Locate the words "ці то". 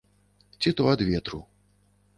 0.65-0.89